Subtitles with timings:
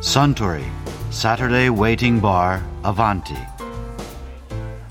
[0.00, 0.64] Suntory
[1.10, 3.36] Saturday Waiting Bar Avanti.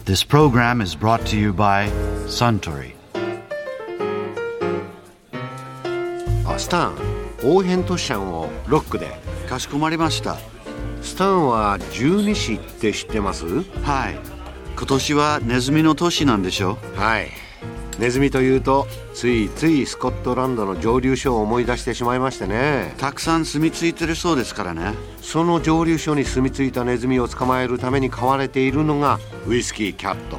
[0.06, 1.90] This program is brought to you by
[2.28, 2.94] Suntory.
[6.46, 6.96] あスタン
[7.44, 9.08] 応変トシャンをロックで
[9.50, 10.38] かしこまりました。
[11.02, 14.20] スタンは十二支って知ってますはい。
[14.78, 17.49] 今年はネズミの年なんでしょはい
[18.00, 24.94] ネズミというとついついスコットランドの蒸留所を思い出してしまいましてねたくさん住み着いてるそうですからね。
[25.22, 30.38] その蒸留所に住み着いたネズミを捕まえるために飼われているのがウイスキーキャット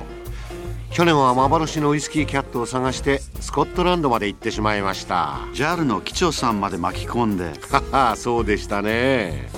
[0.90, 7.52] 去年は幻のウイスキーキャットを探してスコットランドまで行ってしまいました JAL の機長さんまで巻き込んで
[8.16, 9.48] そうでしたね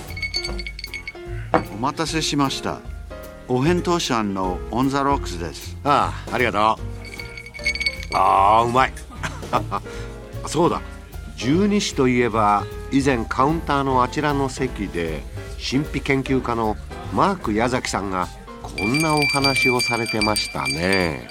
[1.75, 2.81] お待たせしました。
[3.49, 5.77] お遍当社のオンザロックスです。
[5.85, 6.92] ああありがとう
[8.15, 8.93] ああうまい。
[10.47, 10.81] そうだ。
[11.37, 15.23] 十二支といえば以前カウンターのあちらの席で
[15.59, 16.77] 神秘研究家の
[17.13, 18.29] マーク矢崎さんが
[18.63, 21.29] こんなお話をされてましたね。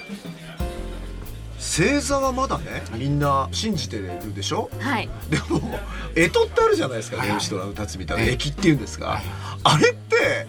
[1.58, 4.70] 星座はまだねみんな信じてるでしょ？
[4.80, 5.10] はい。
[5.30, 5.60] でも
[6.16, 9.22] 干支ってあるじゃないですか年始とらうたつみたいな暦っていうんですか
[9.64, 10.48] あれって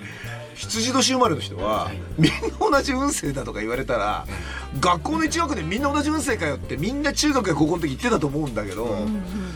[0.56, 4.26] 羊年生まれの人はみんな同じ運勢だとか言われたら
[4.80, 9.06] 学校の一学年みんな同じ運勢かよってみんな中学や高校の時言ってたと思うんだけど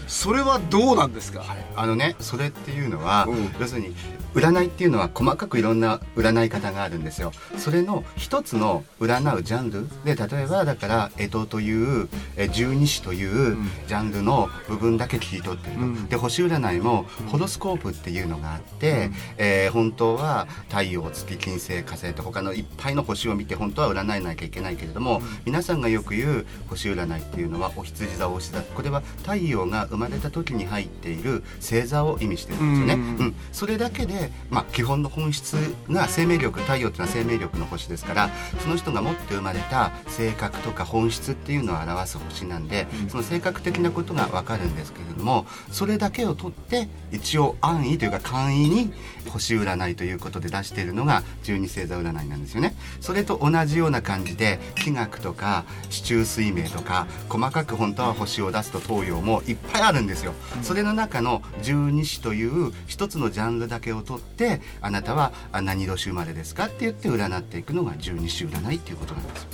[0.06, 1.44] それはどうなんですか？
[1.74, 3.50] あのねそれっていうのは、うん。
[3.58, 3.94] 要するに
[4.34, 7.32] 占いっていうのは細かくいろんな占い方があるんですよ。
[7.56, 13.56] それの一つの占うジャンルで例えばだから干支というえ十二支という
[13.88, 16.06] ジャンルの部分だけ切り取ってると、うん。
[16.08, 25.05] で星占いもホロスコープっていうのがあって、えー本当は太陽月金星火星と他のいっぱいの星を見て本当は占えなきゃいけないけれども、
[25.44, 28.60] 皆さんがよく言う星占いっていうのはお羊座お牛座。
[28.62, 32.94] これは太陽が生まれた時に入っている星座を意味してるんですよね。
[32.94, 35.54] うんうんそれだけで、まあ、基本の本質
[35.90, 38.30] が生命力太陽っていうのは生命力の星ですから
[38.62, 48.92] その人が持って生まれた性格とか本質っていうのを表す星なんで、その性格的なことが分かるんですけれどもそれだけを取って一応安易というか簡易に
[49.28, 52.74] 星占いということで出しているのが十二星座占いなんですよね。
[53.00, 60.32] それと同じような感じで気学とか地中水明とか細かく本当は星を出すと東洋もいっぱいあるんですよ。
[60.62, 69.48] それの中の十二支という一つのジャンルだけを取ってあなたはあ何年生まれですかって言って占っていくのが十二支占いっていうことなんですよ。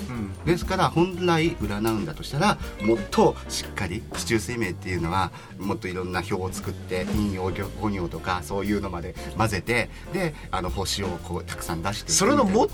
[0.47, 7.51] ですから本来占うんだとしたらもっとしっかり地中水明っていうのはもっといろんな表を作って陰陽
[7.81, 12.69] 五行とかそういうのまで混ぜてであの星をこうたくさん出してそれの最も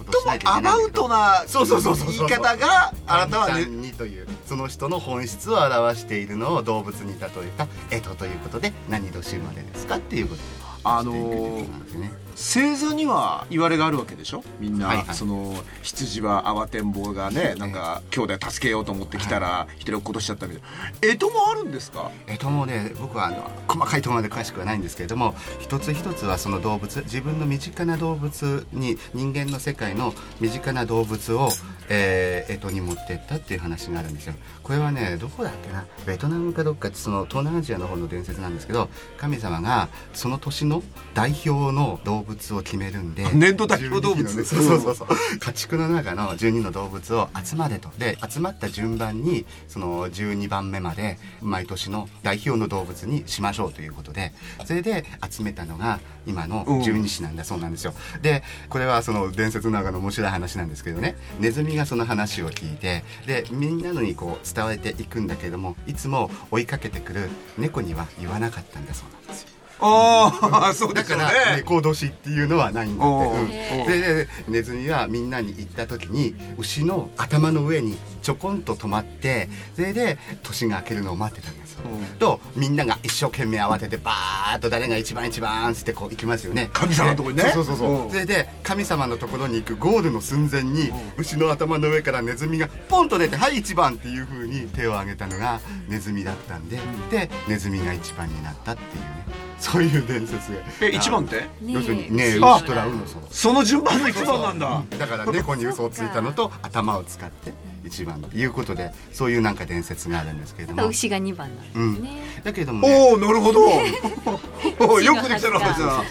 [0.44, 10.57] アバウトなそうそうそうそうそう言い方があなたはねにというその人の本質を表しているのを動物に例えた干支ということで何年生まれですかっていうことです。
[10.84, 12.12] あのしていくということなんですよね。
[12.38, 14.44] 星座には言われがあるわけでしょ？
[14.60, 15.14] みんな、はいはい。
[15.16, 20.68] その羊は慌てんぼうがねなんか兄弟助けようと思ってきたら一人落っことしちゃったみたいな。
[21.16, 22.12] 干支もあるんですか？
[22.28, 31.48] えともね僕はあの細かいところまで詳しくはないんですけれども一つ一つはその動物自分の身近な動物に人間の世界の身近な動物を、
[31.88, 34.34] えー、干支に持ってったっていう話があるんですよ。
[34.62, 35.84] これはねどこだっけな？
[36.06, 40.77] ベトナムかどっかその東南アジアの方の伝説なんですけど神様がその年の
[41.14, 45.08] 代表の動物を決めるんで年度代表動物？12そうそうそうそう。
[45.38, 47.90] 家畜の中の12の動物を集まれと。
[47.98, 54.32] で集まった順番にその12番目まで毎年の代表の動物にしましょうということで。
[54.64, 57.44] それで集めたのが今の十二支なんだ。
[57.44, 57.94] そうなんですよ。
[58.22, 61.16] でこれはその伝説の中の面白い話なんですけどね。
[61.40, 69.48] ネズミがその話を聞いてでみんなのにこう伝われていくんだけれどもいつも追いかけてくる猫には言わなかったんだそうなんですよ
[69.80, 81.82] ああそうだからね猫年っていうのはないんだおって、ででネズミはみんなに行った時に牛の頭の上にちょこんと止まってそれで年が明けるのを待ってたんですよ、
[82.18, 86.70] とみんなが一生懸命慌ててバーッと誰が一番一番つってこう行きますよね。
[86.72, 87.44] 神様のとこにね。
[87.44, 88.10] でそうそうそう。
[88.10, 96.78] それで神様のところに行くゴールの寸前に牛の頭の上からネズミがポンと出て「はい一番」っていう風に手を挙げたのがネズミだったんで
[97.10, 100.58] でネズミが一番になったっていうねそういう伝説が。
[100.81, 101.46] え一番って？
[101.66, 104.82] 要するにねあ牛とラウのそうその順番の一番なんだ。
[104.99, 107.52] だから猫に嘘をついたのと頭を使って
[107.84, 112.02] 一番ということでそういうなんか伝説があるんですけれども、牛が二番なんですうん。
[112.02, 112.10] ね、、
[112.44, 113.60] だけれども、ね、おおなるほど。
[115.02, 116.05] よくできたな牛の私は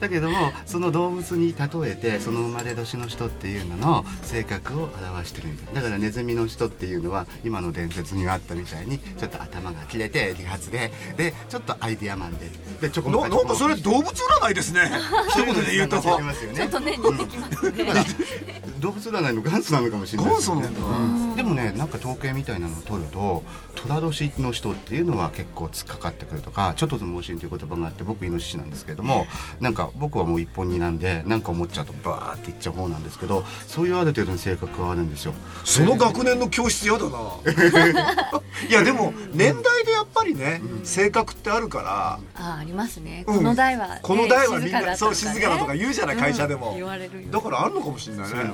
[0.00, 12.48] だけどもその動物に例えてその生まれ年の人っていうのの性格を表してるみたいだからネズミの人っていうのは今の伝説にあったみたいにちょっと頭が切れて理髪ででちょっとアイディアマンで
[12.80, 14.90] でチョコななんかそれ動物占いですね。
[15.30, 15.98] 一言で言うと。
[15.98, 18.62] ありますよねちょっとね似てきますね。
[18.78, 20.34] 動物占いの元祖なのかもしれない。
[20.36, 23.42] ですね元祖うんでもねなんか統計みたいなのを取ると
[23.74, 29.26] 寅年の人っていうのは結構突っかかってくるとかちょっとずつ盲信という言葉があって僕イノシシなんですけれども
[29.60, 35.34] なんか僕はもう一本二なんでなんか思っちゃうとバーっていっちゃう方なんですけどそういうある程度の性格があるんですよ。
[35.64, 37.18] その学年の教室嫌だな。
[38.68, 43.24] いやでも年代でやっぱりね、性格ってあるからあありますね。
[43.26, 43.36] うん。
[43.36, 46.70] この代はねこの代はみんなそう静かだとか言うじゃない会社でも。
[46.70, 46.74] うん。
[46.76, 48.52] 言われるよだからあるのかもしれないね。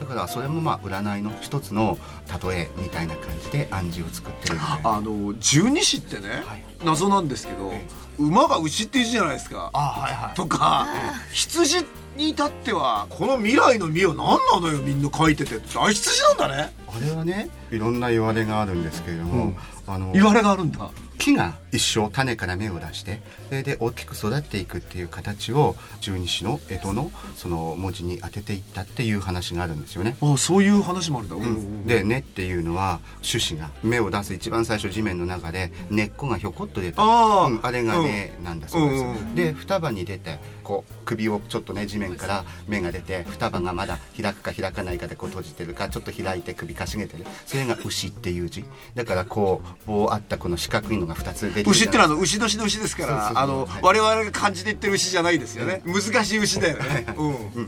[0.00, 1.98] だからそれもまあ占いの一つの
[2.44, 6.42] 例えみたいな感じで暗示を作ってるあの十二支ってね、
[6.84, 7.72] 謎なんですけど
[8.18, 9.70] 馬が牛っていう字じゃないですか。
[9.72, 10.34] あはいはい。
[10.34, 10.86] とか
[11.32, 11.84] 羊
[12.16, 15.58] に至ってはこの未来の実は何なのよみんな書いてて。
[15.74, 16.72] 大羊なんだね。
[16.86, 19.56] あれはねいろんな言われがあるんですけれども、うん。
[19.86, 20.90] あの言われがあるんだ。
[21.18, 30.16] 木が一生種から芽を出してそれで大きく育っていくっていう形を十二支の江戸のその文字に当てていったっていう話があるんですよね。
[30.20, 37.02] あそういう話もあるんだ、うん、で根っていうのは種子が芽を出す一番最初地面の中で根っこがひょこっと出た。
[37.02, 37.50] あー。
[37.50, 47.24] うんあれが根なんだそうです、うんうんで双葉に出てこう首をちょっとね地面から芽が出て双葉がまだ開くか開かないかでこう閉じてるかちょっと開いて首かしげてる。
[47.46, 48.64] それが牛っていう字。
[48.94, 57.06] だからこう棒あったこの四角いのが2つ出牛ってのはあの牛年の牛ですからあの、はい我々が漢字で言ってる牛じゃないですよね、難しい牛だよね、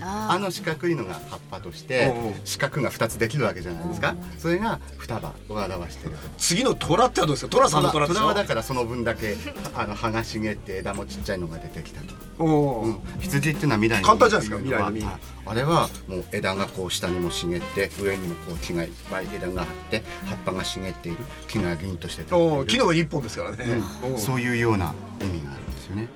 [0.00, 2.12] あの四角いのが葉っぱとして
[2.44, 4.14] 四角が2つできるわけじゃないですか。
[4.38, 6.14] それが双葉を表してる。
[6.16, 7.50] と次の虎ってはどうですか？
[7.50, 9.36] 虎さんの虎虎はだからその分だけ
[9.74, 12.86] あの葉が茂って枝もちっちゃいのが出てきたと、おー。
[12.86, 14.88] うん、羊っていうのは未来の簡単じゃないですか？
[14.88, 23.64] 未来のああれはもう枝がこう下にも茂って上にもこう木がいっぱい枝があって葉っぱが茂っている木が凛としてておー昨日が一本ですからね、
[24.04, 24.18] うん。
[24.18, 25.62] そういうような意味がある。
[25.62, 26.08] んですよね。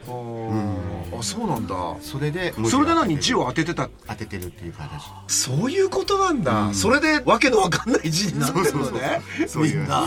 [1.19, 1.97] あそうなんだ。
[2.01, 3.19] それでそれで何？
[3.21, 3.89] 字を当ててた？
[4.07, 4.91] 当ててるっていう形。
[5.29, 6.75] そういうことなんだ、うん。
[6.75, 9.21] それでわけのわかんない字になってるのね。
[9.47, 9.81] そういう。
[9.81, 10.05] みんな。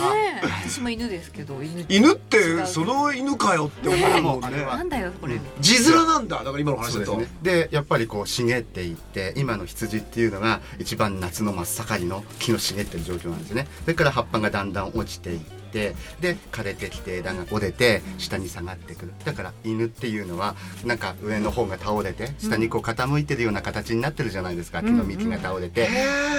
[0.65, 1.85] 私も犬ですけど犬。
[1.87, 4.65] 犬ってその犬かよって思うもんね。
[4.65, 5.39] なんだよこれ。
[5.59, 6.39] 字面なんだ。
[6.39, 7.13] だから今の話だと。
[7.13, 7.37] そうですね。
[7.43, 13.67] でやっぱりこう茂っていって今の羊っていうのが一番夏の真っ盛りの木の茂ってる状況なんですね。
[13.83, 19.13] それから葉っぱがだんだん落ちていってで枯れてきて枝が折れて下に下がってくる。
[19.25, 20.55] だから犬っていうのは
[20.85, 24.81] なんか上の方が倒れて下にこう傾いてるような形になってるじゃないですか。
[24.81, 25.89] 木の幹が倒れて、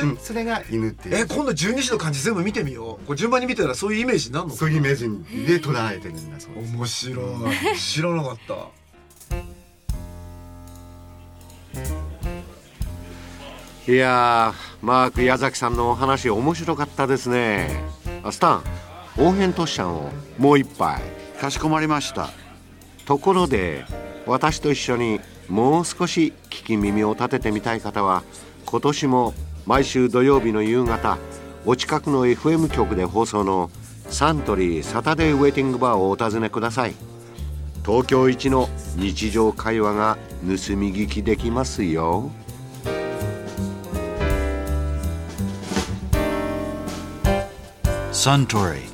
[0.03, 0.17] うん。
[0.17, 1.17] それが犬っていう。
[1.17, 3.07] え今度十二支の漢字全部見てみよう。
[3.07, 5.09] こう順番に見てたらそういうイメージになるのかそういうイメージ
[5.47, 6.73] で捉えてるんだそうです。
[6.77, 7.23] 面白
[7.75, 7.79] い。
[7.79, 8.85] 知らなかった。
[13.87, 17.69] いやーマーク矢崎さんのお話面白かったですね。
[18.23, 18.65] あスタン
[19.19, 21.01] 応変トシちゃんをもう一杯
[21.41, 22.31] かしこまりました。
[23.07, 23.85] ところで
[24.27, 28.23] 私と一緒にもう少し聞き耳を立ててみたい方は
[28.65, 29.35] 今年も
[29.67, 31.19] 毎週土曜日の夕方
[31.67, 33.71] お近くの FM 局で放送の
[34.09, 36.95] サントリーサタデーウェイティングバーをお尋ねください。
[37.85, 42.31] 東京一の日常会話が盗み聞きできますよ。
[48.13, 48.94] Suntory,